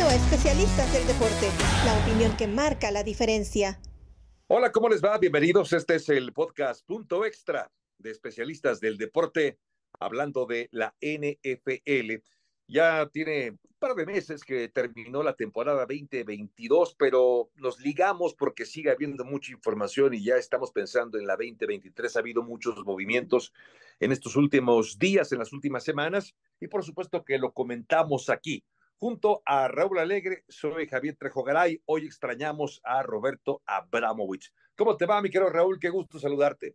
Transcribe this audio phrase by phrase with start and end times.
[0.00, 1.50] A Especialistas del Deporte,
[1.84, 3.80] la opinión que marca la diferencia.
[4.46, 5.18] Hola, ¿cómo les va?
[5.18, 5.72] Bienvenidos.
[5.72, 9.58] Este es el podcast Punto Extra de Especialistas del Deporte,
[9.98, 12.22] hablando de la NFL.
[12.68, 18.66] Ya tiene un par de meses que terminó la temporada 2022, pero nos ligamos porque
[18.66, 22.14] sigue habiendo mucha información y ya estamos pensando en la 2023.
[22.14, 23.52] Ha habido muchos movimientos
[23.98, 28.64] en estos últimos días, en las últimas semanas, y por supuesto que lo comentamos aquí.
[29.00, 31.80] Junto a Raúl Alegre, soy Javier Trejo Garay.
[31.84, 34.52] Hoy extrañamos a Roberto Abramovich.
[34.76, 35.78] ¿Cómo te va, mi querido Raúl?
[35.78, 36.74] Qué gusto saludarte.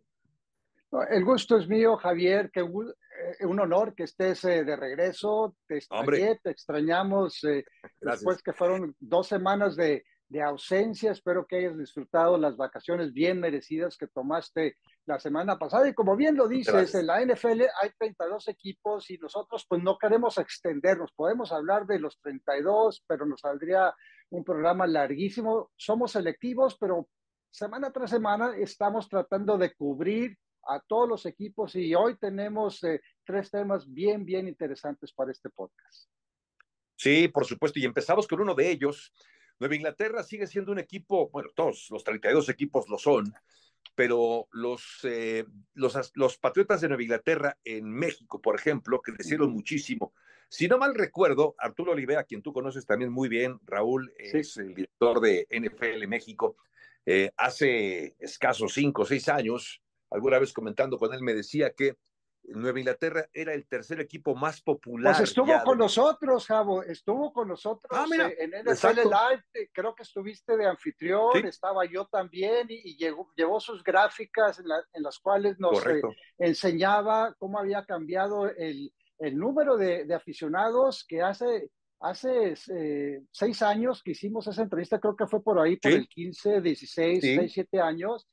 [1.10, 2.50] El gusto es mío, Javier.
[2.50, 5.54] Qué eh, un honor que estés eh, de regreso.
[5.66, 7.66] Te extrañé, te extrañamos eh,
[8.00, 11.12] después que fueron dos semanas de, de ausencia.
[11.12, 15.88] Espero que hayas disfrutado las vacaciones bien merecidas que tomaste la semana pasada.
[15.88, 19.98] Y como bien lo dices, en la NFL hay 32 equipos y nosotros pues no
[19.98, 21.12] queremos extendernos.
[21.12, 23.94] Podemos hablar de los 32, pero nos saldría
[24.30, 25.70] un programa larguísimo.
[25.76, 27.08] Somos selectivos, pero
[27.50, 30.36] semana tras semana estamos tratando de cubrir
[30.66, 35.50] a todos los equipos y hoy tenemos eh, tres temas bien, bien interesantes para este
[35.50, 36.08] podcast.
[36.96, 39.12] Sí, por supuesto, y empezamos con uno de ellos.
[39.58, 43.32] Nueva Inglaterra sigue siendo un equipo, bueno, todos los 32 equipos lo son,
[43.94, 50.12] pero los, eh, los, los, Patriotas de Nueva Inglaterra en México, por ejemplo, crecieron muchísimo.
[50.48, 54.74] Si no mal recuerdo, Arturo Olivera, quien tú conoces también muy bien, Raúl, es el
[54.74, 56.56] director de NFL México,
[57.06, 61.96] eh, hace escasos cinco o seis años, alguna vez comentando con él, me decía que
[62.48, 65.14] Nueva Inglaterra era el tercer equipo más popular.
[65.14, 69.94] Pues estuvo con nosotros, Javo, estuvo con nosotros ah, eh, en NFL Live, eh, creo
[69.94, 75.84] que estuviste de anfitrión, estaba yo también y, llevó sus gráficas en, las cuales nos
[75.86, 76.02] eh,
[76.38, 78.92] enseñaba cómo había cambiado el,
[79.32, 81.70] número de, aficionados que hace,
[82.00, 82.54] hace
[83.30, 87.22] seis años que hicimos esa entrevista, creo que fue por ahí, por el 15, 16,
[87.22, 88.26] 17 años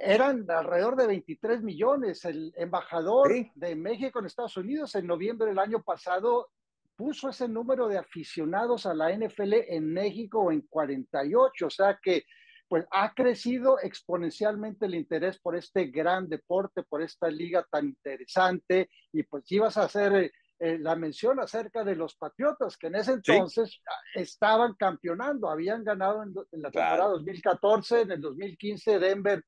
[0.00, 2.24] eran alrededor de 23 millones.
[2.24, 6.48] El embajador de México en Estados Unidos en noviembre del año pasado
[6.96, 12.24] puso ese número de aficionados a la NFL en México en 48, o sea que
[12.68, 18.88] pues ha crecido exponencialmente el interés por este gran deporte, por esta liga tan interesante.
[19.12, 20.30] Y pues ibas a hacer
[20.60, 23.80] eh, la mención acerca de los Patriotas que en ese entonces
[24.14, 26.32] estaban campeonando, habían ganado en,
[26.62, 29.44] la temporada 2014, en el 2015 Denver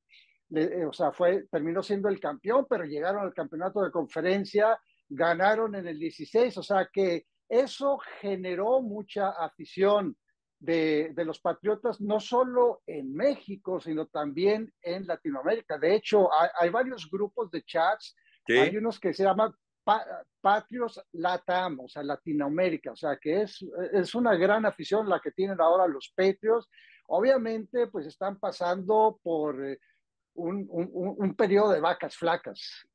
[0.51, 5.75] eh, o sea, fue, terminó siendo el campeón, pero llegaron al campeonato de conferencia, ganaron
[5.75, 10.17] en el 16, o sea que eso generó mucha afición
[10.59, 15.77] de, de los Patriotas, no solo en México, sino también en Latinoamérica.
[15.77, 18.15] De hecho, hay, varios grupos de chats,
[18.47, 19.53] hay unos que se llaman
[20.41, 25.31] Patrios Latam, o sea, Latinoamérica, o sea, que es, es una gran afición la que
[25.31, 26.69] tienen ahora los Patriots.
[27.07, 29.65] Obviamente, pues están pasando por...
[29.65, 29.79] Eh,
[30.33, 32.87] un, un, periodo de vacas flacas.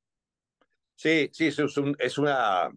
[0.94, 1.58] Sí, sí, es,
[1.98, 2.70] es una,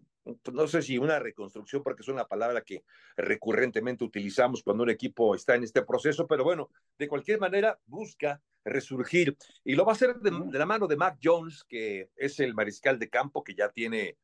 [0.52, 2.84] no sé si una reconstrucción, porque es una palabra que
[3.16, 8.40] recurrentemente utilizamos cuando un equipo está en este proceso, pero bueno, de cualquier manera busca
[8.64, 12.54] resurgir y lo va a hacer de, la mano de Mac Jones, que es el
[12.54, 14.16] mariscal de campo que ya tiene,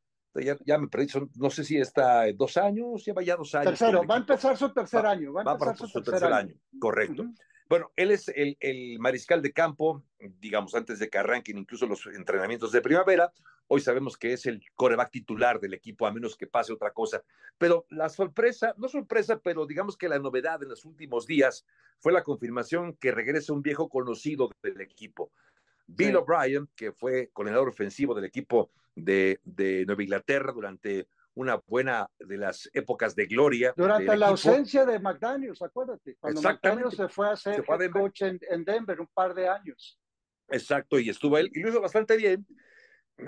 [0.65, 3.70] ya, me perdí, no sé si está dos años, lleva ya dos años.
[3.70, 5.32] Tercero, va a empezar su tercer año.
[5.32, 6.55] Va, a empezar su, tercer, año.
[6.78, 7.25] correcto.
[7.69, 10.03] Bueno, él es el, mariscal de campo,
[10.41, 13.31] digamos, antes de que arranquen incluso los entrenamientos de primavera.
[13.67, 17.23] Hoy sabemos que es el coreback titular del equipo, a menos que pase otra cosa.
[17.59, 21.67] Pero la sorpresa, no sorpresa, pero digamos que la novedad en los últimos días
[21.99, 25.31] fue la confirmación que regresa un viejo conocido del equipo.
[25.87, 31.06] Bill O'Brien, que fue coordinador ofensivo del equipo de, de Nueva Inglaterra durante
[31.38, 33.72] una buena de las épocas de gloria.
[33.76, 39.00] Durante la ausencia de McDaniels, acuérdate, cuando McDaniels se fue a ser coach en, Denver
[39.00, 40.00] un par de años.
[40.49, 42.44] Exacto, y estuvo él, y lo hizo bastante bien.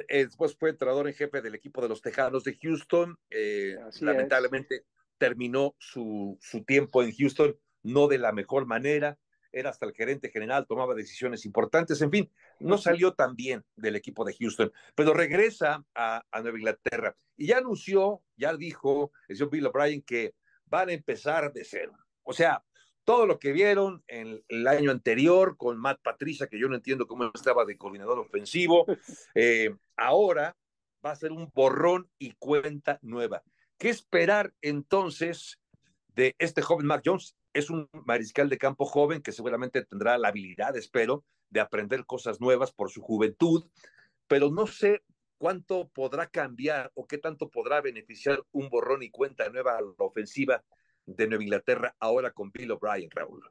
[0.09, 3.17] Eh, después fue entrenador en jefe del equipo de los Tejanos de Houston.
[3.31, 4.87] Eh, lamentablemente
[5.17, 9.19] terminó su, su tiempo en Houston no de la mejor manera
[9.53, 13.97] era hasta el gerente general, tomaba decisiones importantes, en fin, no salió tan bien del
[13.97, 19.51] equipo de Houston, pero regresa a, Nueva Inglaterra y ya anunció, ya dijo el señor
[19.51, 20.35] Bill O'Brien que
[20.67, 21.93] van a empezar de cero.
[22.23, 22.65] O sea,
[23.05, 27.07] todo lo que vieron en el año anterior con Matt Patricia, que yo no entiendo
[27.07, 28.87] cómo estaba de coordinador ofensivo,
[29.35, 30.57] eh, ahora
[31.05, 33.43] va a ser un borrón y cuenta nueva.
[33.79, 35.59] ¿Qué esperar entonces
[36.15, 37.37] de este joven Mac Jones?
[37.53, 42.41] Es un mariscal de campo joven que seguramente tendrá la habilidad, espero, de aprender cosas
[42.41, 43.65] nuevas por su juventud,
[44.29, 45.03] pero no sé
[45.39, 49.95] cuánto podrá cambiar o qué tanto podrá beneficiar un borrón y cuenta nueva a la
[49.99, 50.63] ofensiva
[51.07, 53.43] de Nueva Inglaterra ahora con Bill O'Brien, Raúl?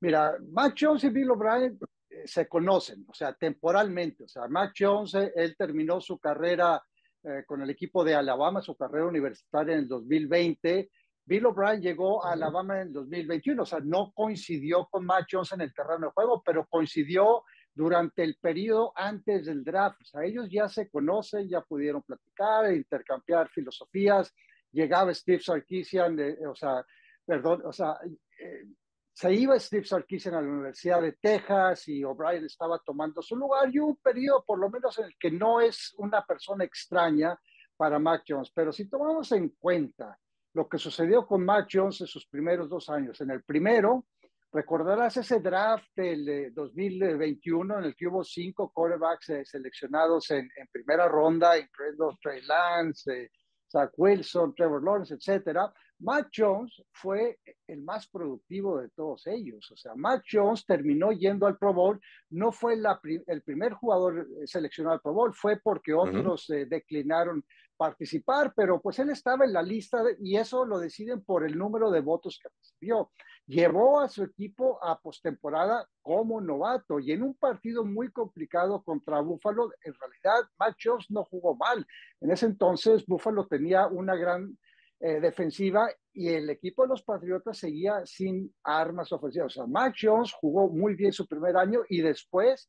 [0.00, 1.78] Mira, Mac Jones y Bill O'Brien
[2.10, 4.24] eh, se conocen, o sea, temporalmente.
[4.24, 6.82] O sea, Mac Jones, eh, él terminó su carrera
[7.24, 10.90] eh, con el equipo de Alabama, su carrera universitaria en el 2020.
[11.28, 15.52] Bill O'Brien llegó a Alabama en el 2021, o sea, no coincidió con Mac Jones
[15.52, 17.44] en el terreno de juego, pero coincidió
[17.74, 20.00] durante el periodo antes del draft.
[20.00, 24.34] O sea, ellos ya se conocen, ya pudieron platicar, intercambiar filosofías.
[24.72, 26.82] Llegaba Steve Sarkisian, o sea,
[27.26, 27.98] perdón, o sea,
[28.40, 28.64] eh,
[29.12, 33.68] se iba Steve Sarkisian a la Universidad de Texas y O'Brien estaba tomando su lugar
[33.70, 37.38] y un periodo por lo menos en el que no es una persona extraña
[37.76, 38.50] para Mac Jones.
[38.54, 40.18] Pero si tomamos en cuenta
[40.58, 44.04] lo que sucedió con Mac Jones en sus primeros dos años, en el primero,
[44.50, 50.48] Recordarás ese draft del 2021 eh, en el que hubo cinco quarterbacks eh, seleccionados en,
[50.72, 53.30] primera ronda, incluyendo Trey Lance, eh,
[53.70, 55.70] Zach Wilson, Trevor Lawrence, etcétera.
[55.98, 59.70] Matt Jones fue el más productivo de todos ellos.
[59.70, 62.00] O sea, Matt Jones terminó yendo al Pro Bowl.
[62.30, 62.80] No fue
[63.26, 67.44] el primer jugador seleccionado al Pro Bowl, fue porque otros declinaron
[67.78, 71.90] participar, pero pues él estaba en la lista y eso lo deciden por el número
[71.90, 73.10] de votos que recibió
[73.48, 79.20] llevó a su equipo a postemporada como novato y en un partido muy complicado contra
[79.20, 81.84] Buffalo, en realidad Matt Jones no jugó mal.
[82.20, 84.56] En ese entonces Buffalo tenía una gran
[85.00, 89.52] eh, defensiva y el equipo de los Patriotas seguía sin armas ofensivas.
[89.52, 92.68] O sea, Matt Jones jugó muy bien su primer año y después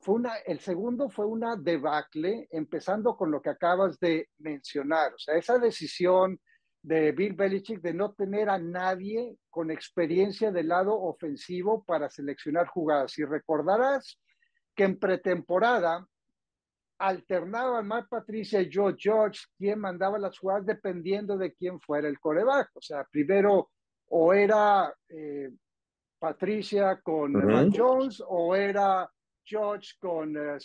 [0.00, 5.12] fue una, el segundo fue una debacle, empezando con lo que acabas de mencionar.
[5.14, 6.40] O sea, esa decisión
[6.82, 12.66] de Bill Belichick de no tener a nadie con experiencia del lado ofensivo para seleccionar
[12.66, 13.18] jugadas.
[13.18, 14.18] Y recordarás
[14.74, 16.06] que en pretemporada
[16.98, 22.18] alternaban Mark Patricia y Joe George quien mandaba las jugadas dependiendo de quién fuera el
[22.18, 22.70] coreback.
[22.74, 23.70] O sea, primero
[24.08, 25.50] o era eh,
[26.18, 29.10] Patricia con uh Jones o era
[29.50, 30.58] George con eh,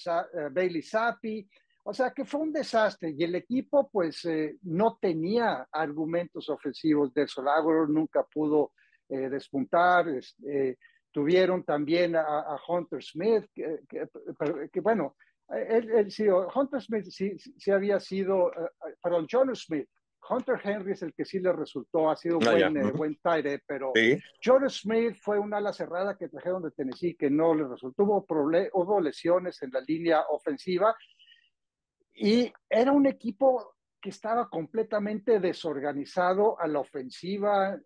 [0.51, 1.47] Bailey Zappi.
[1.87, 7.13] O sea que fue un desastre y el equipo pues eh, no tenía argumentos ofensivos.
[7.13, 8.71] De Solagro nunca pudo
[9.07, 10.07] despuntar.
[11.11, 15.15] Tuvieron también a, Hunter Smith, que, bueno,
[15.47, 18.51] él, sí, Hunter Smith sí, sí había sido,
[18.99, 19.87] perdón, John Smith.
[20.29, 23.93] Hunter Henry es el que sí le resultó, ha sido ah, buen, buen tire, pero
[24.43, 28.03] John Smith fue una ala cerrada que trajeron de Tennessee que no le resultó.
[28.03, 28.25] Hubo,
[28.73, 30.95] hubo lesiones en la línea ofensiva
[32.13, 37.77] y era un equipo que estaba completamente desorganizado a la ofensiva.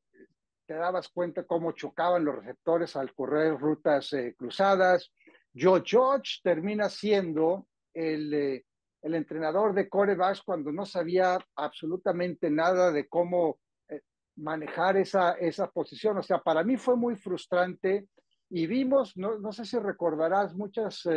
[0.65, 5.11] Te dabas cuenta cómo chocaban los receptores al correr rutas eh, cruzadas.
[5.55, 8.65] Joe George termina siendo el, eh,
[9.01, 14.01] el entrenador de corebacks cuando no sabía absolutamente nada de cómo eh,
[14.35, 16.17] manejar esa, esa posición.
[16.17, 18.07] O sea, para mí fue muy frustrante
[18.49, 21.07] y vimos, no, no sé si recordarás, muchas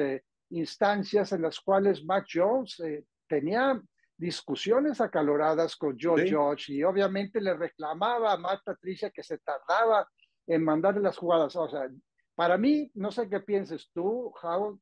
[0.50, 3.80] instancias en las cuales Mac Jones eh, tenía
[4.16, 10.08] discusiones acaloradas con Joe George y obviamente le reclamaba a Matt Patricia que se tardaba
[10.46, 11.56] en mandarle las jugadas.
[11.56, 11.88] O sea,
[12.34, 14.78] para mí, no sé qué pienses tú, How,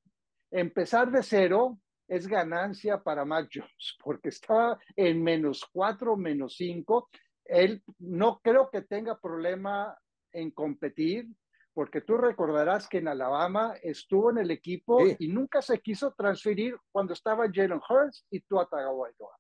[0.51, 1.79] empezar de cero
[2.11, 7.09] es ganancia para Mac Jones, porque está en menos cuatro, menos cinco.
[7.45, 9.97] Él no creo que tenga problema
[10.33, 11.29] en competir
[11.73, 16.77] porque tú recordarás que en Alabama estuvo en el equipo y nunca se quiso transferir
[16.91, 19.37] cuando estaba Jalen Hurts y tú Tagovailoa.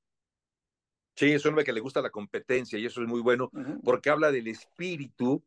[1.16, 3.50] Sí, es un hombre que le gusta la competencia y eso es muy bueno
[3.84, 5.42] porque habla del espíritu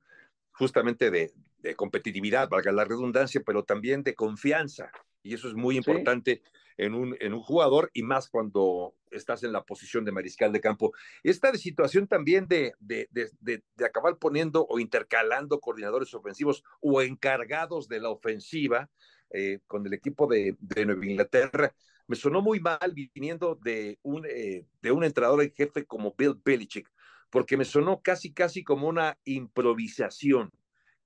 [0.51, 4.91] justamente de, de competitividad, valga la redundancia, pero también de confianza.
[5.23, 6.41] Y eso es muy importante
[6.77, 10.61] en, un, en un jugador y más cuando estás en la posición de mariscal de
[10.61, 10.91] campo.
[11.23, 17.99] Esta situación también de, de, de, acabar poniendo o intercalando coordinadores ofensivos o encargados de
[17.99, 18.89] la ofensiva
[19.29, 21.73] eh, con el equipo de, Nueva Inglaterra,
[22.07, 26.35] me sonó muy mal viniendo de un, eh, de un entrenador en jefe como Bill
[26.43, 26.91] Belichick,
[27.29, 30.51] porque me sonó casi, casi como una improvisación.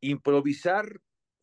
[0.02, 1.00] Improvisar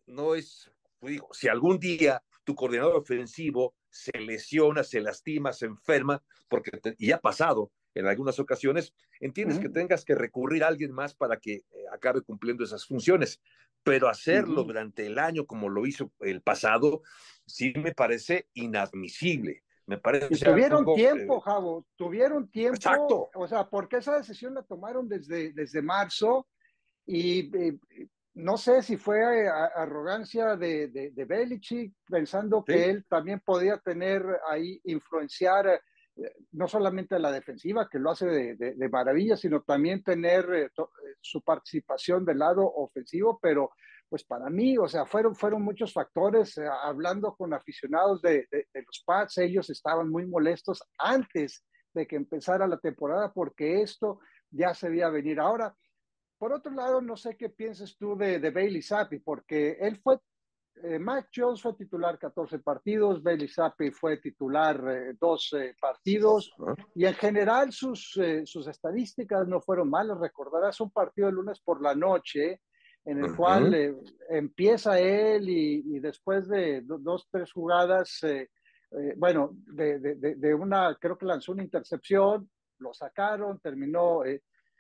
[0.07, 6.23] no es, digo, si algún día tu coordinador ofensivo se lesiona, se lastima, se enferma,
[6.49, 11.15] porque y ha pasado en algunas ocasiones, entiendes que tengas que recurrir a alguien más
[11.15, 13.41] para que eh, acabe cumpliendo esas funciones,
[13.85, 17.03] pero hacerlo durante el año como lo hizo el pasado,
[17.47, 19.63] sí me parece inadmisible.
[19.87, 22.77] Me parece tuvieron tiempo, eh, Javo, tuvieron tiempo.
[22.77, 23.31] Exacto.
[23.35, 26.49] O sea, porque esa decisión la tomaron desde, desde marzo
[27.05, 27.79] y, eh,
[28.35, 34.81] no sé si fue arrogancia de, de, Belichick, pensando que él también podía tener ahí,
[34.85, 35.81] influenciar
[36.53, 40.83] no solamente a la defensiva, que lo hace de, maravilla, sino también tener eh, eh,
[41.21, 43.71] su participación del lado ofensivo, pero
[44.09, 49.03] pues para mí, o sea, fueron, fueron muchos factores, eh, hablando con aficionados de, los
[49.05, 54.89] Pats, ellos estaban muy molestos antes de que empezara la temporada porque esto ya se
[54.89, 55.41] veía venir.
[55.41, 55.75] Ahora,
[56.45, 60.19] por otro lado, no sé qué piensas tú de, de Bailey Zappi, porque él fue
[60.83, 66.55] eh, Mac Jones fue titular 14 partidos, Bailey Zappi fue titular 12 eh, partidos
[66.95, 70.21] y en general sus, eh, sus estadísticas no fueron malas.
[70.21, 72.61] Recordarás un partido el lunes por la noche
[73.07, 73.97] en el cual
[74.29, 78.21] empieza él y, después de dos, tres jugadas,
[79.17, 84.25] bueno, de, de, una, creo que lanzó una intercepción, lo sacaron, terminó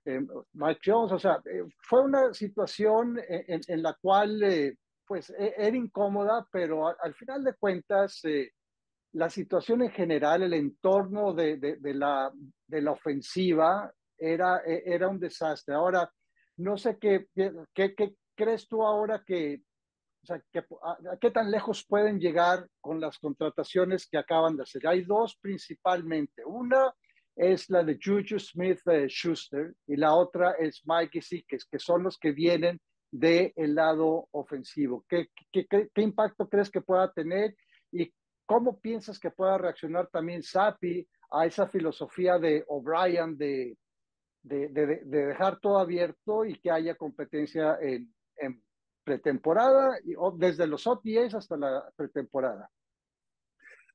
[0.04, 1.42] Mike Jones, o sea,
[1.78, 7.54] fue una situación en, en la cual pues e, era incómoda, pero al final de
[7.54, 8.50] cuentas, eh,
[9.12, 12.32] la situación en general, el entorno de, de, la,
[12.66, 15.74] de la ofensiva era, e, era un desastre.
[15.74, 16.10] Ahora,
[16.56, 19.62] no sé qué, qué, qué crees tú ahora que,
[20.22, 24.62] o sea, que, a, qué tan lejos pueden llegar con las contrataciones que acaban de
[24.64, 24.86] hacer.
[24.86, 26.44] Hay dos principalmente.
[26.44, 26.92] Una
[27.36, 32.04] es la de Juju Smith eh, Schuster y la otra es Mike Gesicki, que son
[32.04, 35.04] los que vienen del lado ofensivo.
[35.08, 37.54] ¿Qué, qué, qué, impacto crees que pueda tener
[37.92, 38.12] y
[38.46, 43.76] cómo piensas que pueda reaccionar también Sapi a esa filosofía de O'Brien de,
[44.42, 48.62] de, de, dejar todo abierto y que haya competencia en, en
[49.04, 52.70] pretemporada, y, desde los OTAs hasta la pretemporada?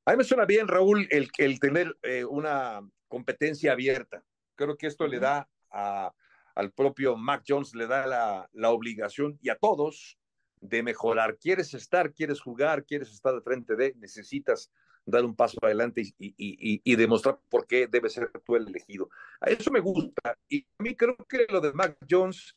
[0.06, 4.24] A me suena bien, Raúl, el, el tener eh, una competencia abierta.
[4.54, 6.14] Creo que esto le da a,
[6.54, 8.06] al propio Mac Jones le da
[8.52, 10.18] la, obligación y a todos
[10.60, 11.38] de mejorar.
[11.38, 14.70] Quieres estar, quieres jugar, quieres estar de frente de, necesitas
[15.04, 19.08] dar un paso adelante y, demostrar por qué debe ser tú el elegido.
[19.40, 20.38] A eso me gusta.
[20.48, 22.56] Y a mí creo que lo de Mac Jones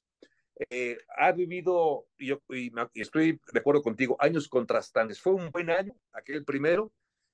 [0.69, 2.41] eh, ha vivido, y, yo,
[2.93, 5.19] estoy de acuerdo contigo, años contrastantes.
[5.19, 6.91] Fue un buen año, aquel primero,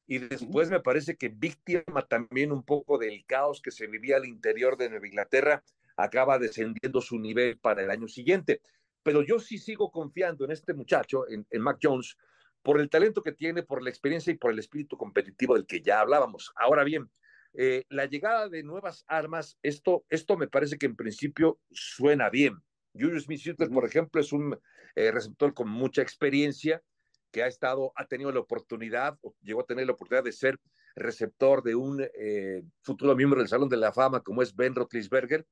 [0.09, 4.25] y después me parece que víctima también un poco del caos que se vivía al
[4.25, 5.63] interior de Nueva Inglaterra
[5.97, 8.63] acaba descendiendo su nivel para el año siguiente.
[9.03, 12.17] Pero yo sí sigo confiando en este muchacho, en, Mac Jones,
[12.63, 15.79] por el talento que tiene, por la experiencia y por el espíritu competitivo del que
[15.79, 16.51] ya hablábamos.
[16.55, 17.11] Ahora bien,
[17.53, 22.55] eh, la llegada de nuevas armas, esto, esto me parece que en principio suena bien.
[22.93, 24.59] Julius Smith-Schuster, por ejemplo, es un
[24.95, 26.81] eh, receptor con mucha experiencia
[27.31, 30.59] que ha estado, ha tenido la oportunidad, llegó a tener la oportunidad de ser
[30.95, 35.45] receptor de un eh, futuro miembro del Salón de la Fama como es Ben Roethlisberger,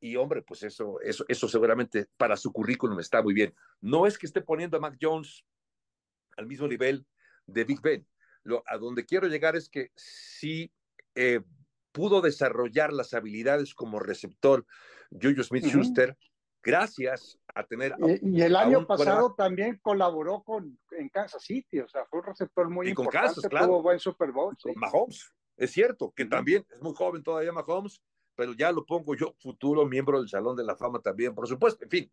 [0.00, 3.54] y hombre, pues eso, eso, eso seguramente para su currículum está muy bien.
[3.80, 5.46] No es que esté poniendo a Mac Jones
[6.36, 7.06] al mismo nivel
[7.46, 8.06] de Big Ben.
[8.42, 10.70] Lo, a donde quiero llegar es que sí
[11.14, 11.40] eh,
[11.92, 14.66] pudo desarrollar las habilidades como receptor
[15.10, 16.18] Juju Smith-Schuster
[16.64, 17.94] gracias a tener...
[18.22, 22.68] y, el año pasado también colaboró con, en Kansas City, o sea, fue un receptor
[22.68, 23.66] muy y con importante, Kansas, claro.
[23.66, 24.56] tuvo buen Super Bowl.
[24.60, 28.00] Con Mahomes, es cierto, que también es muy joven todavía Mahomes,
[28.34, 31.84] pero ya lo pongo yo, futuro miembro del Salón de la Fama también, por supuesto.
[31.84, 32.12] En fin,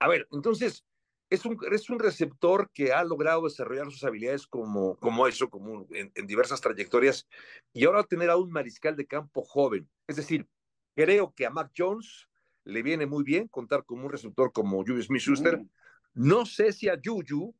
[0.00, 0.84] a ver, entonces,
[1.30, 5.86] es un, es un receptor que ha logrado desarrollar sus habilidades como, como eso, como
[5.90, 7.26] en, diversas trayectorias,
[7.72, 9.88] y ahora tener a un mariscal de campo joven.
[10.06, 10.46] Es decir,
[10.94, 12.28] creo que a Mac Jones
[12.64, 15.58] le viene muy bien contar con un receptor como Julius Smith-Schuster.
[15.58, 15.68] Mm.
[16.14, 17.54] No sé si a Juju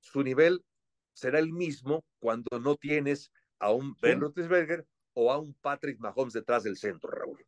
[0.00, 0.64] su nivel
[1.12, 6.34] será el mismo cuando no tienes a un Ben Roethlisberger o a un Patrick Mahomes
[6.34, 7.44] detrás del centro, Raúl?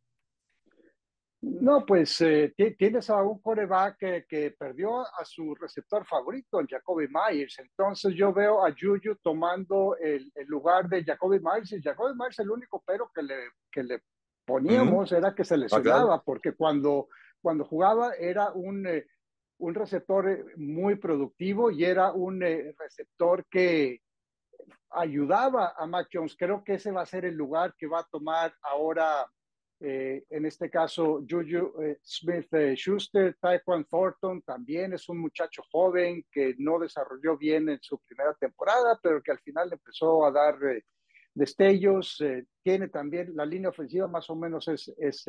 [1.41, 6.67] No, pues eh, tienes a un coreback que, que, perdió a su receptor favorito, el
[6.67, 7.59] Jacoby Myers.
[7.59, 11.71] Entonces yo veo a Juju tomando el, lugar de Jacoby Myers.
[11.71, 13.35] Y Jacoby Myers, el único pero que le,
[13.71, 14.01] que le
[14.49, 17.07] poníamos era que se lesionaba, porque cuando,
[17.41, 19.05] cuando jugaba era un, eh,
[19.59, 24.01] un receptor eh, muy productivo y era un receptor que,
[24.91, 26.35] ayudaba a Mac Jones.
[26.37, 29.25] Creo que ese va a ser el lugar que va a tomar ahora,
[29.79, 35.63] eh, en este caso, Juju eh, Smith eh, Schuster, Taekwon Thornton también es un muchacho
[35.71, 40.31] joven que no desarrolló bien en su primera temporada, pero que al final empezó a
[40.31, 40.57] dar
[41.33, 42.23] destellos.
[42.63, 45.25] tiene también la línea ofensiva, más o menos es, es,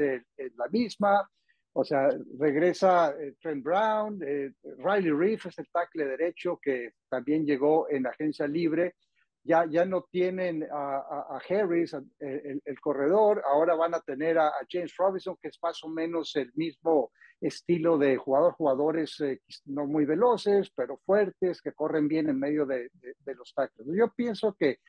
[0.56, 1.28] la misma.
[1.72, 8.06] O sea, regresa Trent Brown, Riley Reef es el tackle derecho que también llegó en
[8.06, 8.94] agencia libre
[9.42, 15.36] ya, ya no tienen a, Harris, el, corredor, ahora van a tener a, James Robinson,
[15.40, 20.70] que es más o menos el mismo estilo de jugador, jugadores eh, no muy veloces,
[20.76, 22.90] pero fuertes, que corren bien en medio de,
[23.24, 23.88] los tackles.
[23.96, 24.80] Yo pienso que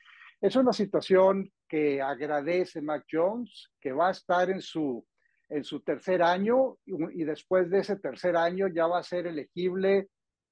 [0.42, 5.06] es una situación que agradece Mac Jones, que va a estar en su,
[5.48, 10.08] en su tercer año y, después de ese tercer año ya va a ser elegible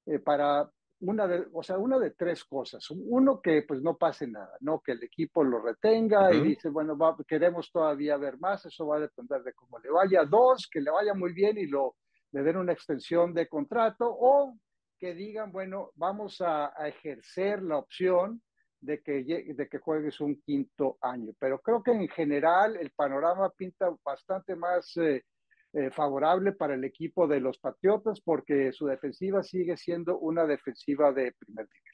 [0.06, 0.70] eh, para
[1.00, 2.87] una de, o sea, una de tres cosas.
[2.90, 4.80] Uno, que pues no pase nada, ¿no?
[4.80, 9.00] Que el equipo lo retenga y dice, bueno, queremos todavía ver más, eso va a
[9.00, 10.25] depender de cómo le vaya.
[10.25, 11.97] Dos, que le vaya muy bien y lo,
[12.32, 14.56] le den una extensión de contrato o
[14.99, 18.42] que digan, bueno, vamos a, ejercer la opción
[18.80, 21.32] de que, de que juegues un quinto año.
[21.38, 25.25] Pero creo que en general el panorama pinta bastante más eh,
[25.72, 31.12] eh, favorable para el equipo de los Patriotas porque su defensiva sigue siendo una defensiva
[31.12, 31.90] de primer nivel.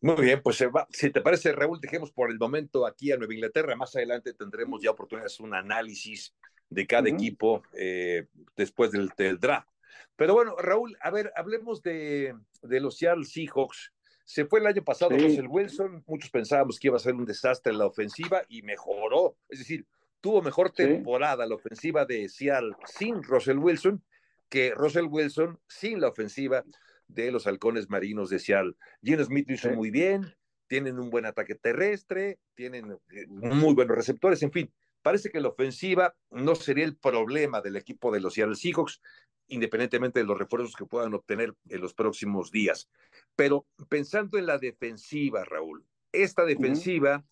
[0.00, 3.74] Muy bien, pues si te parece, Raúl, dejemos por el momento aquí a Nueva Inglaterra.
[3.76, 6.34] Más adelante tendremos ya oportunidad de hacer un análisis
[6.68, 8.26] de cada equipo eh,
[8.56, 9.68] después del, draft.
[10.16, 13.92] Pero bueno, Raúl, a ver, hablemos de, de los Seattle Seahawks.
[14.26, 17.72] Se fue el año pasado Russell Wilson, muchos pensábamos que iba a ser un desastre
[17.72, 19.36] en la ofensiva y mejoró.
[19.48, 19.86] Es decir,
[20.20, 24.02] tuvo mejor temporada la ofensiva de Seattle sin Russell Wilson
[24.48, 26.64] que Russell Wilson sin la ofensiva
[27.06, 28.74] de los halcones marinos de Seattle.
[29.00, 30.34] Gino Smith lo hizo muy bien,
[30.66, 35.48] tienen un buen ataque terrestre, tienen eh, muy buenos receptores, en fin, parece que la
[35.48, 39.00] ofensiva no sería el problema del equipo de los Seattle Seahawks,
[39.48, 42.90] independientemente de los refuerzos que puedan obtener en los próximos días.
[43.36, 47.24] Pero pensando en la defensiva, Raúl, esta defensiva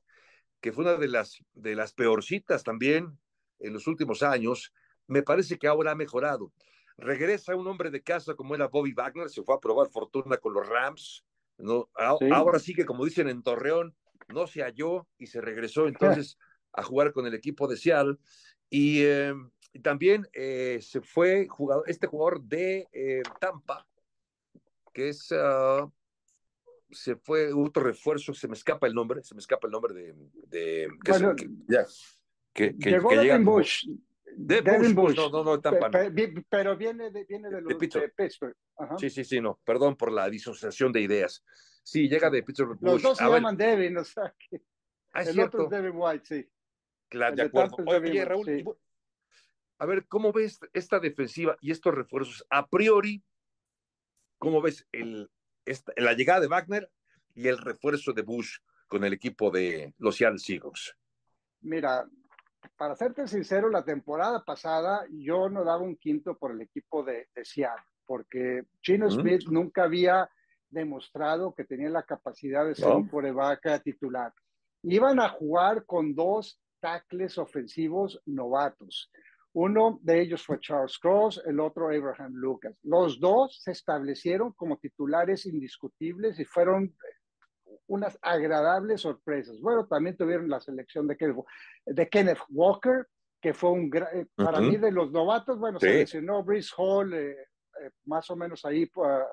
[0.60, 3.18] que fue una de las, de las peorcitas también
[3.58, 4.72] en los últimos años,
[5.06, 6.52] me parece que ahora ha mejorado.
[6.96, 10.54] Regresa un hombre de casa como era Bobby Wagner, se fue a probar fortuna con
[10.54, 11.24] los Rams,
[11.58, 11.90] ¿no?
[11.94, 13.94] Ahora sí que, como dicen en Torreón,
[14.28, 16.38] no se halló y se regresó entonces
[16.72, 18.16] a jugar con el equipo de Seattle.
[18.70, 19.50] Y, em,
[19.82, 23.86] también eh, se fue jugador, este jugador de eh, Tampa,
[24.94, 25.90] que es ah,
[26.90, 30.14] se fue otro refuerzo, se me escapa el nombre, se me escapa el nombre de,
[30.46, 31.84] de que, bueno, que, ya,
[32.52, 33.88] que, que, llegó llega, Bush.
[34.36, 37.74] De Bush, Bush, no, no, no, Tampa, pero, pero viene de, viene de, los, de
[37.76, 38.14] Pittsburgh.
[38.16, 38.56] Pittsburgh.
[38.78, 38.98] Ajá.
[38.98, 41.44] Sí, sí, sí, no, perdón por la disociación de ideas.
[41.82, 42.78] Sí, llega de Pittsburgh.
[42.80, 44.62] Los dos se llaman Devin, o sea que
[45.12, 45.64] ah, es el cierto.
[45.64, 46.48] otro es Devin White, sí.
[47.08, 47.76] Claro, de acuerdo.
[47.86, 48.64] Oye, Raúl, sí.
[49.78, 52.44] a ver, ¿cómo ves esta defensiva y estos refuerzos?
[52.50, 53.22] A priori,
[54.38, 55.30] ¿cómo ves el,
[55.64, 56.90] esta, la llegada de Wagner
[57.34, 60.96] y el refuerzo de Bush con el equipo de los Seattle Seahawks?
[61.62, 62.06] Mira,
[62.76, 67.28] para serte sincero, la temporada pasada yo no daba un quinto por el equipo de,
[67.34, 70.28] de Seattle, porque Chino Smith nunca había
[70.74, 74.32] demostrado que tenía la capacidad de ser un coreback titular.
[74.82, 79.10] Iban a jugar con dos tackles ofensivos novatos.
[79.54, 82.76] Uno de ellos fue Charles Cross, el otro Abraham Lucas.
[82.82, 86.92] Los dos se establecieron como titulares indiscutibles y fueron
[87.86, 89.60] unas agradables sorpresas.
[89.60, 91.44] Bueno, también tuvieron la selección de Kenneth,
[91.86, 93.06] de Kenneth Walker,
[93.40, 97.32] que fue un gran, para mí de los novatos, bueno, se seleccionó Brice Hall, eh,
[97.32, 99.24] eh, más o menos ahí por,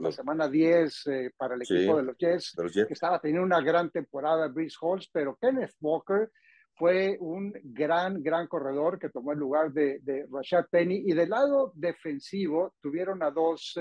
[0.00, 2.54] la semana 10 eh, para el equipo de, los Jets,
[2.86, 6.30] que estaba teniendo una gran temporada Brice Hall, pero Kenneth Walker
[6.76, 11.02] fue un gran, gran corredor que tomó el lugar de, de Rashad Penny.
[11.06, 13.76] Y del lado defensivo tuvieron a dos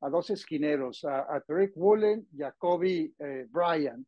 [0.00, 4.06] a dos esquineros, a, a Tariq Woolen y a Kobe eh, Bryant.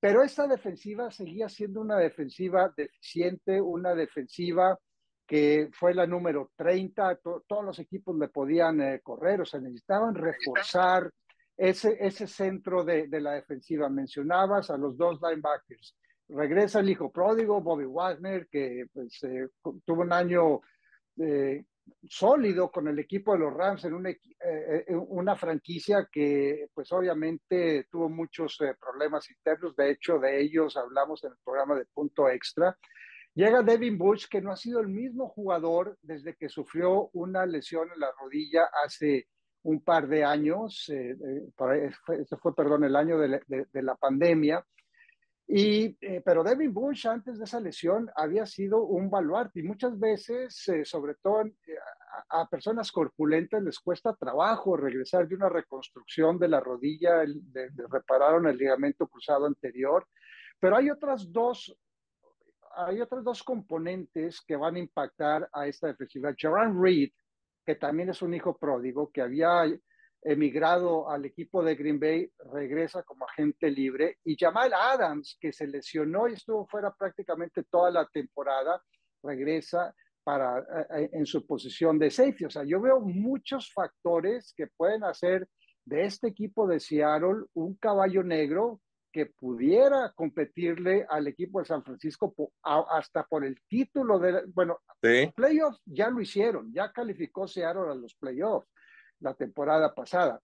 [0.00, 4.78] Pero esta defensiva seguía siendo una defensiva deficiente, una defensiva
[5.26, 10.14] que fue la número 30, todos los equipos le podían eh, correr, o sea, necesitaban
[10.14, 11.10] reforzar
[11.56, 13.90] ese, ese centro de, de, la defensiva.
[13.90, 15.96] Mencionabas a los dos linebackers.
[16.30, 19.48] Regresa el hijo pródigo, Bobby Wagner, que pues, eh,
[19.84, 20.60] tuvo un año
[21.16, 21.64] eh,
[22.06, 27.86] sólido con el equipo de los Rams en una, eh, una franquicia que pues obviamente
[27.90, 32.76] tuvo muchos problemas internos, de hecho de ellos hablamos en el programa de punto extra.
[33.34, 37.88] Llega Devin Bush, que no ha sido el mismo jugador desde que sufrió una lesión
[37.94, 39.28] en la rodilla hace
[39.62, 44.64] un par de años, ese fue, perdón, el año de la pandemia,
[45.50, 49.98] y, eh, pero Devin Bush antes de esa lesión había sido un baluarte y muchas
[49.98, 51.54] veces, eh, sobre todo eh,
[52.28, 58.46] a, personas corpulentas, les cuesta trabajo regresar de una reconstrucción de la rodilla, de, repararon
[58.46, 60.06] el ligamento cruzado anterior.
[60.60, 61.74] Pero hay otras dos,
[62.76, 66.34] hay otras dos componentes que van a impactar a esta defensiva.
[66.36, 67.10] Jaron Reed,
[67.64, 69.64] que también es un hijo pródigo, que había
[70.22, 74.18] emigrado al equipo de Green Bay, regresa como agente libre.
[74.24, 78.82] Y Jamal Adams, que se lesionó y estuvo fuera prácticamente toda la temporada,
[79.22, 82.44] regresa para, eh, eh, en su posición de safety.
[82.44, 85.48] O sea, yo veo muchos factores que pueden hacer
[85.84, 91.82] de este equipo de Seattle un caballo negro que pudiera competirle al equipo de San
[91.82, 97.94] Francisco hasta por el título de, bueno, playoffs ya lo hicieron, ya calificó Seattle a
[97.94, 98.68] los playoffs
[99.20, 100.40] la temporada pasada.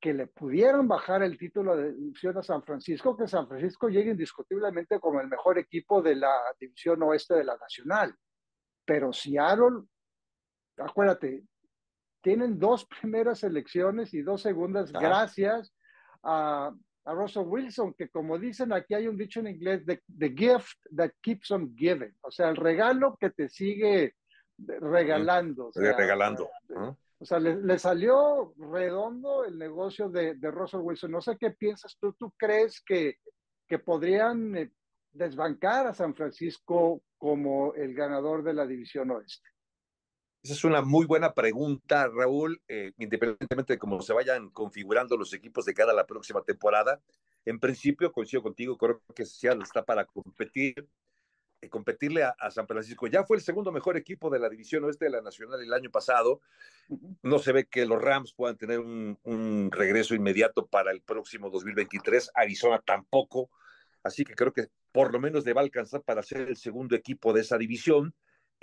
[0.00, 4.10] Que le pudieran bajar el título de división a San Francisco, que San Francisco llegue
[4.10, 8.14] indiscutiblemente como el mejor equipo de la división oeste de la Nacional.
[8.84, 9.84] Pero Seattle,
[10.76, 11.44] acuérdate,
[12.20, 15.72] tienen dos primeras elecciones y dos segundas gracias
[16.22, 16.72] a,
[17.04, 20.78] a, Russell Wilson, que como dicen aquí hay un dicho en inglés, the, the, gift
[20.96, 24.14] that keeps on giving, o sea, el regalo que te sigue
[24.58, 25.66] regalando.
[25.66, 26.50] O sea, regalando.
[27.22, 31.12] O sea, le, salió redondo el negocio de, de, Russell Wilson.
[31.12, 33.18] No sé qué piensas tú, ¿tú crees que,
[33.68, 34.72] que podrían eh,
[35.12, 39.48] desbancar a San Francisco como el ganador de la división oeste?
[40.42, 45.32] Esa es una muy buena pregunta, Raúl, eh, independientemente de cómo se vayan configurando los
[45.32, 47.00] equipos de cara a la próxima temporada.
[47.44, 50.88] En principio, coincido contigo, creo que Seattle está para competir,
[51.68, 53.06] competirle a, San Francisco.
[53.06, 55.90] Ya fue el segundo mejor equipo de la división oeste de la Nacional el año
[55.90, 56.40] pasado.
[57.22, 61.50] No se ve que los Rams puedan tener un, un regreso inmediato para el próximo
[61.50, 62.30] 2023.
[62.34, 63.50] Arizona tampoco.
[64.02, 66.96] Así que creo que por lo menos le va a alcanzar para ser el segundo
[66.96, 68.14] equipo de esa división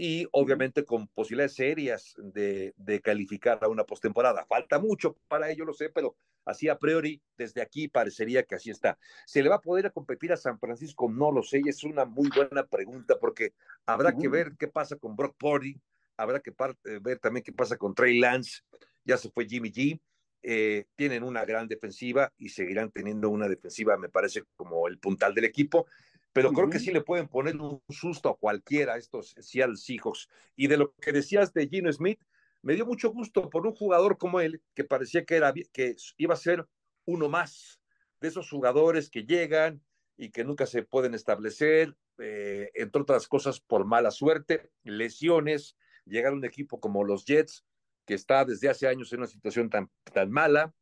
[0.01, 4.45] y obviamente con posibilidades serias de, calificar a una postemporada.
[4.45, 8.69] Falta mucho para ello, lo sé, pero así a priori, desde aquí parecería que así
[8.69, 8.97] está.
[9.25, 11.11] ¿Se le va a poder competir a San Francisco?
[11.11, 13.51] No lo sé, y es una muy buena pregunta porque
[13.85, 15.77] habrá que ver qué pasa con Brock Purdy,
[16.15, 18.61] habrá que eh, ver también qué pasa con Trey Lance,
[19.03, 19.99] ya se fue Jimmy G.
[20.41, 25.35] Eh, tienen una gran defensiva y seguirán teniendo una defensiva, me parece, como el puntal
[25.35, 25.87] del equipo
[26.33, 30.29] pero creo que sí le pueden poner un susto a cualquiera estos Seattle Seahawks.
[30.55, 32.21] Y de lo que decías de Gino Smith,
[32.61, 36.33] me dio mucho gusto por un jugador como él, que parecía que, era, que iba
[36.33, 36.67] a ser
[37.05, 37.79] uno más
[38.21, 39.81] de esos jugadores que llegan
[40.17, 46.33] y que nunca se pueden establecer, eh, entre otras cosas por mala suerte, lesiones, llegar
[46.33, 47.65] a un equipo como los Jets,
[48.05, 50.73] que está desde hace años en una situación tan, tan mala,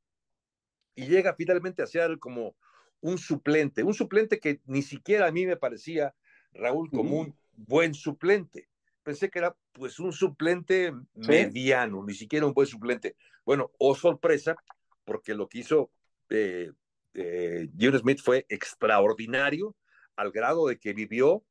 [0.95, 2.55] y llega finalmente a Seattle como
[3.07, 6.13] un suplente, un suplente que ni siquiera a mí me parecía,
[6.53, 8.67] Raúl, como un buen suplente.
[9.03, 13.15] Pensé que era pues un suplente mediano, ni siquiera un buen suplente.
[13.45, 14.55] Bueno, o oh, sorpresa,
[15.05, 15.89] porque lo que hizo
[16.29, 16.71] eh,
[17.13, 19.75] eh Smith fue extraordinario,
[20.17, 21.45] al grado de que vivió,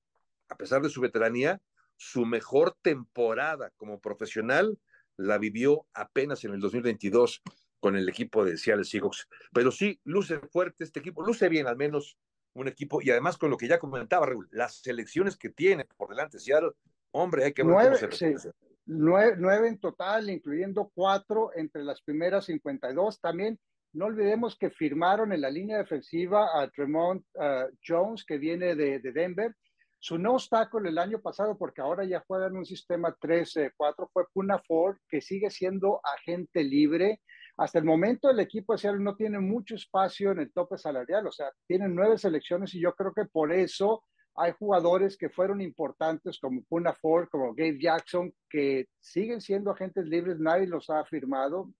[0.49, 1.63] a pesar de su veteranía,
[1.97, 4.79] su mejor temporada como profesional
[5.17, 7.43] la vivió apenas en el 2022
[7.87, 9.29] con el equipo de Seattle Seahawks.
[9.53, 12.19] Pero sí, luce fuerte este equipo, luce bien al menos
[12.53, 16.09] un equipo, y además con lo que ya comentaba, Raúl, las selecciones que tiene por
[16.09, 16.73] delante Seattle,
[17.13, 18.53] hombre, hay que ver nueve, cómo se
[18.87, 23.21] nueve, en total, incluyendo cuatro entre las primeras 52.
[23.21, 23.57] También
[23.93, 28.99] no olvidemos que firmaron en la línea defensiva a Tremont uh, Jones, que viene de,
[28.99, 29.55] de, Denver.
[30.01, 34.59] Su no obstáculo el año pasado, porque ahora ya juegan un sistema 3-4, fue Puna
[34.59, 37.21] Ford, que sigue siendo agente libre.
[37.57, 41.27] Hasta el momento el equipo de Seattle no tiene mucho espacio en el tope salarial,
[41.27, 44.05] o sea, tienen nueve selecciones y yo creo que por eso
[44.37, 50.07] hay jugadores que fueron importantes como Puna Ford, como Gabe Jackson, que siguen siendo agentes
[50.07, 51.73] libres, nadie los ha firmado.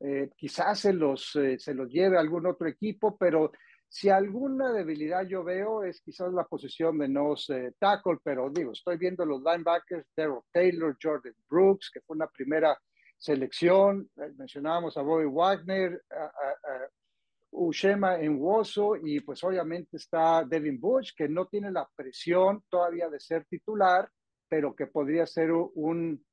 [0.00, 3.52] Eh, quizás se los, eh, se los lleve algún otro equipo, pero
[3.88, 8.72] si alguna debilidad yo veo es quizás la posición de nos eh, tackle, pero digo,
[8.72, 12.78] estoy viendo los linebackers, Daryl Taylor, Jordan Brooks, que fue una primera
[13.18, 16.88] selección, eh, mencionábamos a Bobby Wagner, a, a,
[17.50, 23.08] Ushema en Woso y pues obviamente está Devin Bush, que no tiene la presión todavía
[23.08, 24.08] de ser titular,
[24.48, 26.24] pero que podría ser un,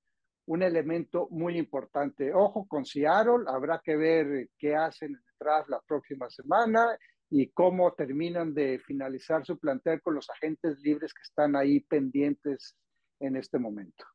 [0.48, 2.34] un elemento muy importante.
[2.34, 6.98] Ojo con Seattle, habrá que ver qué hacen detrás la próxima semana
[7.30, 12.76] y cómo terminan de finalizar su plantel con los agentes libres que están ahí pendientes
[13.20, 14.06] en este momento.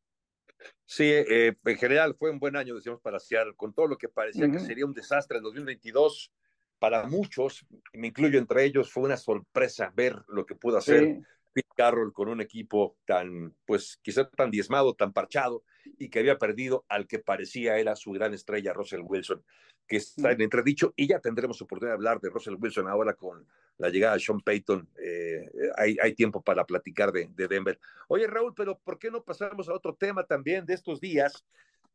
[0.85, 4.09] Sí, eh, en general fue un buen año, decíamos, para Seattle, con todo lo que
[4.09, 6.33] parecía que sería un desastre en 2022.
[6.79, 11.21] Para muchos, me incluyo entre ellos, fue una sorpresa ver lo que pudo hacer
[11.53, 15.63] Pete Carroll con un equipo tan, pues quizá tan diezmado, tan parchado,
[15.99, 19.45] y que había perdido al que parecía era su gran estrella, Russell Wilson,
[19.91, 23.45] que está en entredicho, y ya tendremos oportunidad de hablar de Russell Wilson ahora con
[23.77, 24.89] la llegada de Sean Payton.
[25.03, 27.77] Eh, hay, hay, tiempo para platicar de, de, Denver.
[28.07, 31.45] Oye, Raúl, pero ¿por qué no pasamos a otro tema también de estos días?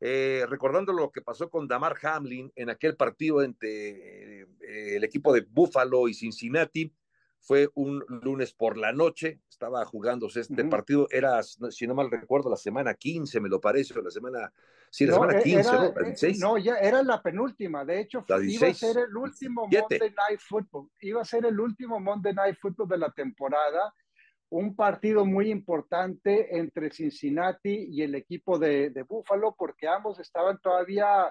[0.02, 4.48] Eh, recordando lo que pasó con Damar Hamlin en aquel partido entre eh,
[4.98, 6.94] el equipo de Buffalo y Cincinnati,
[7.40, 12.50] fue un lunes por la noche, estaba jugándose este partido, era, si no mal recuerdo,
[12.50, 14.52] la semana 15, me lo parece, o la semana
[14.96, 15.82] Sí, la semana 15, ¿no?
[15.82, 16.38] La 16.
[16.38, 17.84] Eh, no, ya era la penúltima.
[17.84, 20.90] De hecho, iba a ser el último Monday Night Football.
[21.02, 23.94] Iba a ser el último Monday Night Football de la temporada.
[24.52, 30.60] Un partido muy importante entre Cincinnati y el equipo de, de Buffalo, porque ambos estaban
[30.62, 31.30] todavía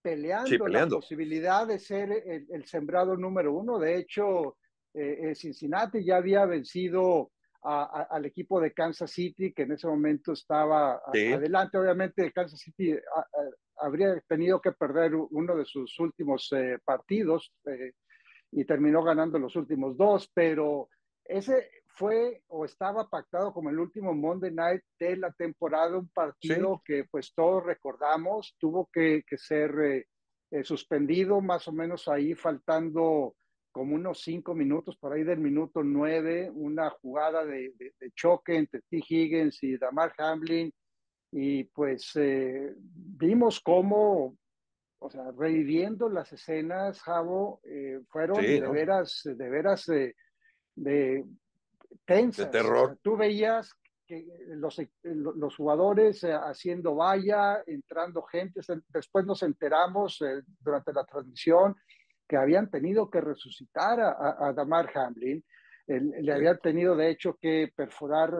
[0.00, 3.78] peleando, la posibilidad de ser el, sembrado número uno.
[3.78, 4.56] De hecho,
[4.94, 7.31] eh, eh, Cincinnati ya había vencido
[7.62, 11.78] al equipo de Kansas City, que en ese momento estaba adelante.
[11.78, 12.96] Obviamente, Kansas City
[13.76, 17.52] habría tenido que perder uno de sus últimos eh, partidos
[18.50, 20.88] y terminó ganando los últimos dos, pero
[21.24, 26.82] ese fue o estaba pactado como el último Monday Night de la temporada, un partido
[26.84, 30.06] que pues todos recordamos, tuvo que, ser eh,
[30.50, 33.34] eh, suspendido más o menos ahí faltando
[33.72, 37.72] como unos cinco minutos, por ahí del minuto nueve, una jugada de,
[38.14, 39.02] choque entre T.
[39.08, 40.72] Higgins y Damar Hamlin,
[41.32, 44.36] y pues eh, vimos cómo,
[44.98, 47.60] o sea, reviviendo las escenas, Javo,
[48.08, 51.24] fueron de veras, de veras de
[52.04, 52.46] tensas.
[52.46, 52.98] De terror.
[53.02, 53.74] tú veías
[54.06, 58.60] que los, los jugadores eh, haciendo valla, entrando gente.
[58.88, 61.76] Después nos enteramos eh, durante la transmisión
[62.32, 65.44] que habían tenido que resucitar a, Damar Hamlin.
[65.86, 68.32] le habían tenido, de hecho, que perforar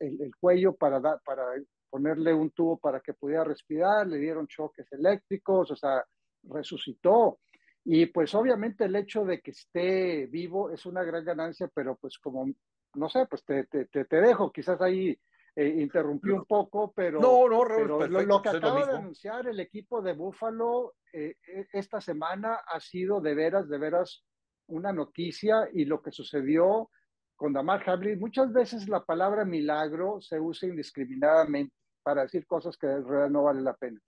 [0.00, 1.44] eh, el, cuello para, para
[1.88, 4.04] ponerle un tubo para que pudiera respirar.
[4.08, 6.04] Le dieron choques eléctricos, o sea,
[6.42, 7.38] resucitó.
[7.84, 12.18] Y pues obviamente el hecho de que esté vivo es una gran ganancia, pero pues
[12.18, 12.52] como
[12.94, 15.16] no sé, pues te, te, te dejo, quizás ahí
[15.58, 20.12] eh, interrumpí un poco, pero, no, no, lo, que acaba de anunciar el equipo de
[20.12, 24.22] Buffalo eh, eh, esta semana ha sido de veras, de veras
[24.66, 26.90] una noticia y lo que sucedió
[27.36, 32.86] con Damar Hamlin, muchas veces la palabra milagro se usa indiscriminadamente para decir cosas que
[32.86, 33.98] en realidad no vale la pena,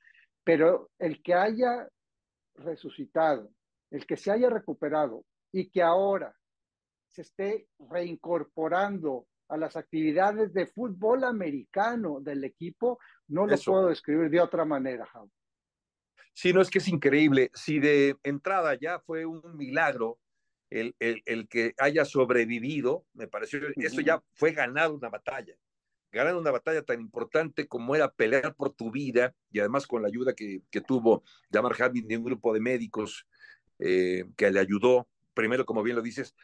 [0.45, 1.89] pero el que haya
[2.57, 3.51] resucitado,
[3.91, 6.35] el que se haya recuperado y que ahora
[7.07, 14.31] se esté reincorporando a las actividades de fútbol americano del equipo, no lo puedo describir
[14.31, 15.31] de otra manera, Javi.
[16.33, 17.51] Sí, no es que es increíble.
[17.55, 20.19] Si de entrada ya fue un milagro
[20.71, 25.55] el, el, que haya sobrevivido, me pareció, eso ya fue ganar una batalla.
[26.13, 30.09] Ganar una batalla tan importante como era pelear por tu vida y además con la
[30.09, 33.27] ayuda que, que tuvo Damar Hamlin de un grupo de médicos
[33.79, 35.09] eh, que le ayudó
[35.39, 36.35] primero, como bien lo dices,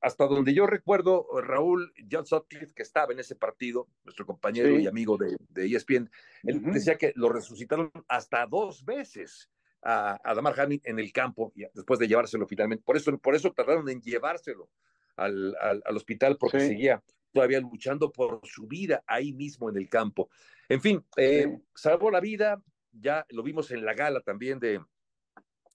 [0.00, 4.86] hasta donde yo recuerdo, Raúl John Sutcliffe, que estaba en ese partido, nuestro compañero y
[4.86, 6.10] amigo de, de ESPN,
[6.44, 9.50] él decía que lo resucitaron hasta dos veces
[9.82, 12.82] a, a Damar Hamlin en el campo, después de llevárselo finalmente.
[12.82, 14.70] Por eso, por eso tardaron en llevárselo
[15.16, 20.30] al, al, hospital, porque seguía todavía luchando por su vida ahí mismo en el campo.
[20.70, 24.80] En fin, eh, salvó la vida, ya lo vimos en la gala también de,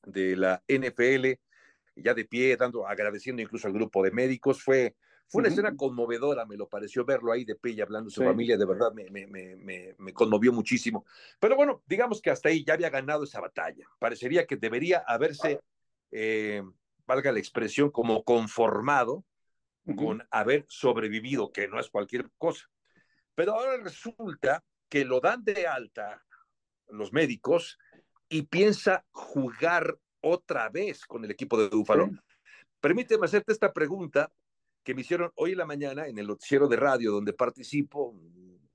[0.03, 1.44] de la NFL,
[1.95, 4.61] ya de pie, dando, agradeciendo incluso al grupo de médicos.
[4.61, 4.95] Fue,
[5.27, 8.23] fue una escena conmovedora, me lo pareció verlo ahí de pie y hablando de su
[8.23, 11.05] familia, de verdad me, me, me, me, conmovió muchísimo.
[11.39, 13.85] Pero bueno, digamos que hasta ahí ya había ganado esa batalla.
[13.99, 15.61] Parecería que debería haberse,
[16.11, 16.61] eh,
[17.07, 19.23] valga la expresión, como conformado
[19.95, 22.67] con haber sobrevivido, que no es cualquier cosa.
[23.35, 26.23] Pero ahora resulta que lo dan de alta
[26.87, 27.77] los médicos
[28.29, 32.09] y piensa jugar otra vez con el equipo de Búfalo.
[32.79, 34.31] Permíteme hacerte esta pregunta
[34.83, 38.15] que me hicieron hoy en la mañana en el noticiero de radio donde participo,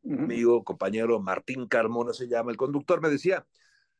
[0.02, 3.44] un amigo, compañero Martín Carmona se llama, el conductor me decía,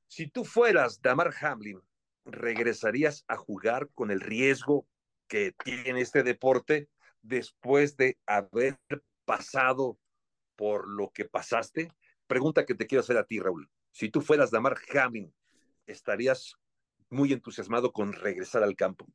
[0.07, 1.81] si tú fueras Damar Hamlin,
[2.25, 4.87] ¿regresarías a jugar con el riesgo
[5.27, 6.89] que tiene este deporte
[7.21, 8.79] después de haber
[9.25, 9.99] pasado
[10.55, 11.91] por lo que pasaste?
[12.29, 13.69] Pregunta que te quiero hacer a ti, Raúl.
[13.91, 15.35] Si tú fueras Damar Hamlin,
[15.87, 16.55] ¿estarías
[17.11, 19.07] muy entusiasmado con regresar al campo?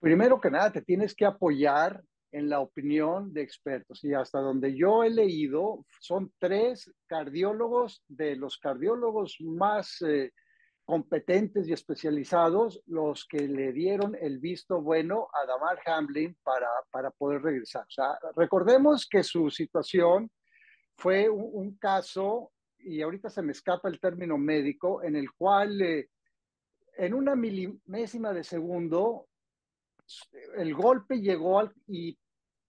[0.00, 4.02] Primero que nada, te tienes que apoyar en la opinión de expertos.
[4.02, 10.32] Y hasta donde yo he leído, son tres cardiólogos de los cardiólogos más eh,
[10.84, 17.10] competentes y especializados los que le dieron el visto bueno a Damar Hamlin para, para
[17.10, 17.82] poder regresar.
[17.82, 20.30] O sea, recordemos que su situación
[20.96, 22.51] fue un caso
[22.84, 26.08] y ahorita se me escapa el término médico, en el cual eh,
[26.96, 29.28] en una milimésima de segundo
[30.56, 32.18] el golpe llegó al, y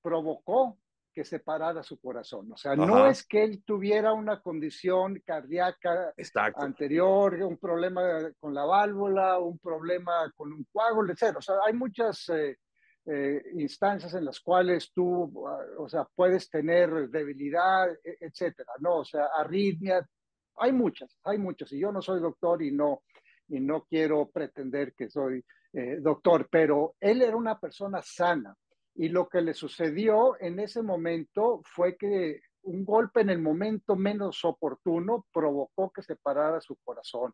[0.01, 0.77] provocó
[1.13, 2.51] que se parara su corazón.
[2.51, 6.13] O sea, no es que él tuviera una condición cardíaca
[6.55, 11.37] anterior, un problema con la válvula, un problema con un coágulo, etc.
[11.37, 12.57] O sea, hay muchas eh,
[13.05, 18.99] eh, instancias en las cuales tú, ah, o sea, puedes tener debilidad, e, etcétera, ¿no?
[18.99, 20.07] O sea, arritmia,
[20.55, 23.03] hay muchas, hay muchas, y yo no soy doctor y no,
[23.49, 28.55] y no quiero pretender que soy eh, doctor, pero él era una persona sana,
[28.95, 33.97] y lo que le sucedió en ese momento fue que un golpe en el momento
[33.97, 37.33] menos oportuno provocó que se parara su corazón.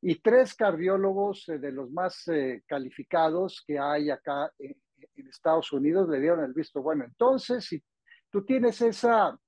[0.00, 2.24] Y tres cardiólogos eh, de los más
[2.66, 4.74] calificados que hay acá en,
[5.16, 7.04] en Estados Unidos le dieron el visto bueno.
[7.04, 7.82] Entonces, si
[8.30, 9.38] tú tienes esa,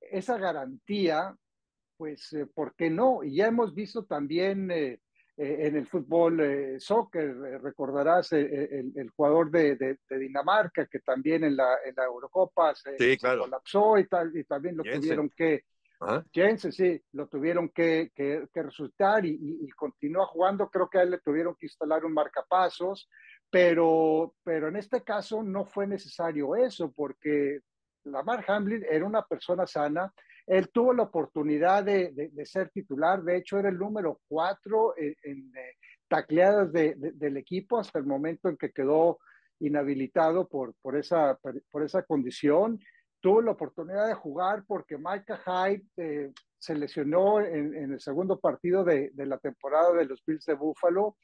[0.00, 1.36] esa garantía,
[1.96, 3.22] pues, eh, ¿por qué no?
[3.22, 5.00] Y ya hemos visto también eh,
[5.36, 11.56] eh, en el fútbol soccer, recordarás el, el, jugador de, de, Dinamarca que también en
[11.56, 15.64] la, en la Eurocopa se, colapsó y, tal, y también lo tuvieron que,
[16.32, 20.70] Jensen, sí, lo tuvieron que, que, que resultar y, y, y, continúa jugando.
[20.70, 23.10] Creo que a él le tuvieron que instalar un marcapasos
[23.50, 27.60] pero, pero en este caso no fue necesario eso, porque
[28.04, 30.12] Lamar Hamlin era una persona sana.
[30.46, 35.52] Él tuvo la oportunidad de, de, ser titular, de hecho era el número cuatro en,
[35.56, 35.74] eh,
[36.08, 39.18] tacleadas de, del equipo hasta el momento en que quedó
[39.60, 41.38] inhabilitado por, por, esa,
[41.70, 42.80] por esa condición.
[43.20, 48.40] Tuvo la oportunidad de jugar porque Micah Hyde eh, se lesionó en, en, el segundo
[48.40, 51.16] partido de, de la temporada de los Bills de Buffalo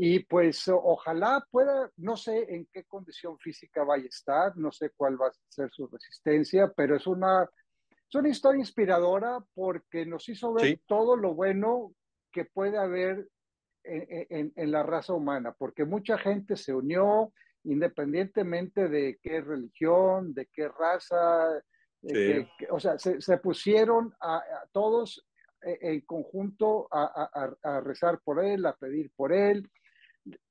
[0.00, 4.90] y pues ojalá pueda, no sé en qué condición física vaya a estar, no sé
[4.96, 10.28] cuál va a ser su resistencia, pero es una, es una historia inspiradora porque nos
[10.28, 11.92] hizo ver todo lo bueno
[12.30, 13.26] que puede haber
[13.82, 17.32] en, en, la raza humana, porque mucha gente se unió
[17.64, 21.60] independientemente de qué religión, de qué raza,
[22.70, 25.26] o sea, se, se pusieron a, todos
[25.62, 29.68] eh, en conjunto a, a, a, rezar por él, a pedir por él,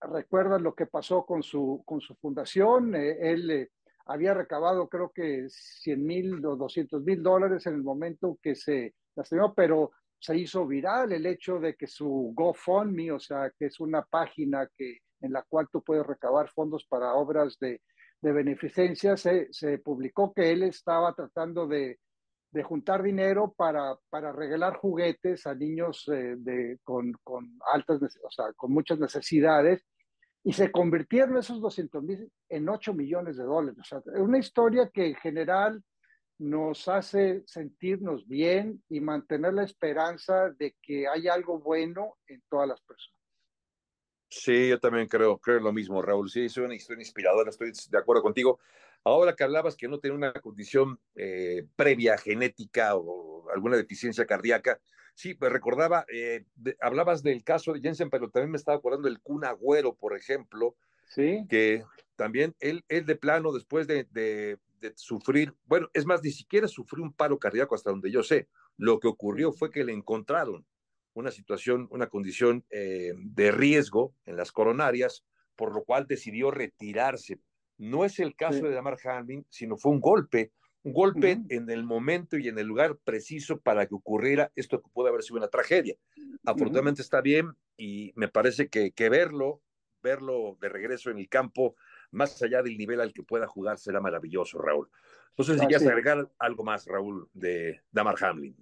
[0.01, 2.95] recuerdan lo que pasó con su, con su fundación.
[2.95, 3.69] Eh, él eh,
[4.05, 8.93] había recabado creo que 100 mil o 200 mil dólares en el momento que se
[9.15, 13.79] las pero se hizo viral el hecho de que su GoFundMe, o sea, que es
[13.79, 17.81] una página que, en la cual tú puedes recabar fondos para obras de,
[18.21, 21.99] de beneficencia, se, se publicó que él estaba tratando de
[22.51, 28.31] de juntar dinero para, para regalar juguetes a niños eh, de, con, con, altas, o
[28.31, 29.85] sea, con muchas necesidades,
[30.43, 33.79] y se convirtieron esos 200 mil en 8 millones de dólares.
[33.79, 35.83] O sea, es una historia que en general
[36.39, 42.67] nos hace sentirnos bien y mantener la esperanza de que hay algo bueno en todas
[42.67, 43.16] las personas.
[44.29, 46.29] Sí, yo también creo, creo lo mismo, Raúl.
[46.29, 48.59] Sí, es una historia inspiradora, estoy de acuerdo contigo.
[49.03, 54.81] Ahora que hablabas que no tiene una condición eh, previa genética o alguna deficiencia cardíaca,
[55.13, 56.45] sí, pues recordaba, eh,
[56.81, 60.75] hablabas del caso de Jensen, pero también me estaba acordando del Kun Agüero, por ejemplo,
[61.05, 61.45] sí.
[61.49, 61.85] que
[62.17, 64.59] también él, él de plano, después de, de,
[64.95, 68.47] sufrir, bueno, es más, ni siquiera sufrió un paro cardíaco hasta donde yo sé.
[68.77, 70.65] Lo que ocurrió fue que le encontraron
[71.17, 75.25] una situación, una condición eh, de riesgo en las coronarias,
[75.55, 77.39] por lo cual decidió retirarse
[77.77, 80.51] no es el caso de Damar Hamlin, sino fue un golpe,
[80.83, 84.89] un golpe en el momento y en el lugar preciso para que ocurriera esto que
[84.91, 85.95] puede haber sido una tragedia.
[86.45, 89.61] Afortunadamente está bien y me parece que, que verlo,
[90.01, 91.75] verlo de regreso en el campo,
[92.11, 94.89] más allá del nivel al que pueda jugar, será maravilloso, Raúl.
[95.29, 98.55] Entonces, si quieres agregar algo más, Raúl, de Damar Hamlin.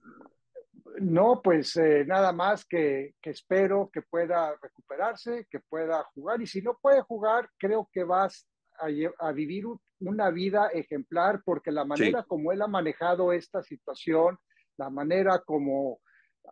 [0.99, 6.47] No, pues eh, nada más que, que, espero que pueda recuperarse, que pueda jugar y
[6.47, 8.47] si no puede jugar, creo que vas
[8.79, 9.65] a, vivir
[9.99, 14.37] una vida ejemplar porque la manera como él ha manejado esta situación,
[14.77, 15.99] la manera como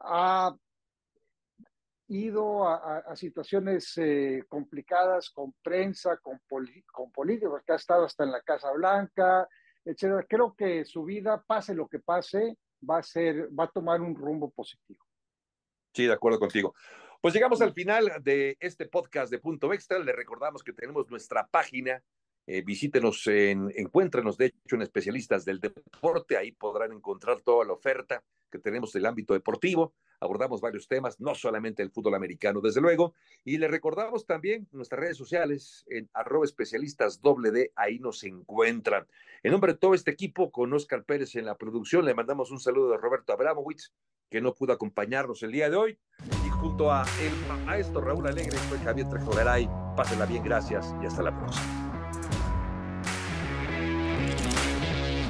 [0.02, 0.56] ha
[2.08, 6.40] ido a, situaciones eh, complicadas con prensa, con,
[6.92, 9.48] con políticos, que ha estado hasta en la Casa Blanca,
[9.86, 10.26] etcétera.
[10.28, 12.58] Creo que su vida, pase lo que pase,
[12.90, 15.04] va a ser, va a tomar un rumbo positivo.
[15.94, 16.74] Sí, de acuerdo contigo.
[17.22, 20.00] Pues llegamos al final de este podcast de Punto Extra.
[20.00, 22.04] Le recordamos que tenemos nuestra página.
[22.46, 26.38] Eh, visítenos, en, encuéntrenos de hecho en especialistas del deporte.
[26.38, 29.94] Ahí podrán encontrar toda la oferta que tenemos del ámbito deportivo.
[30.20, 33.14] Abordamos varios temas, no solamente el fútbol americano, desde luego.
[33.44, 39.08] Y le recordamos también nuestras redes sociales en arroba especialistas doble D, ahí nos encuentran.
[39.42, 42.60] En nombre de todo este equipo, con Oscar Pérez en la producción, le mandamos un
[42.60, 43.92] saludo a Roberto Abramowitz,
[44.30, 46.00] que no pudo acompañarnos el día de hoy
[46.64, 49.70] junto a el maestro Raúl Alegre, soy Javier Trejogaray.
[49.98, 51.83] Pásenla bien, gracias y hasta la próxima.